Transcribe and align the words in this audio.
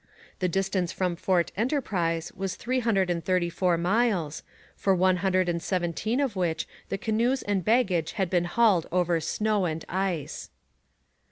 The 0.39 0.49
distance 0.49 0.91
from 0.91 1.15
Fort 1.15 1.51
Enterprise 1.55 2.31
was 2.35 2.55
three 2.55 2.79
hundred 2.79 3.11
and 3.11 3.23
thirty 3.23 3.51
four 3.51 3.77
miles, 3.77 4.41
for 4.75 4.95
one 4.95 5.17
hundred 5.17 5.47
and 5.47 5.61
seventeen 5.61 6.19
of 6.19 6.35
which 6.35 6.67
the 6.89 6.97
canoes 6.97 7.43
and 7.43 7.63
baggage 7.63 8.13
had 8.13 8.27
been 8.31 8.45
hauled 8.45 8.87
over 8.91 9.19
snow 9.19 9.65
and 9.65 9.85
ice. 9.87 10.49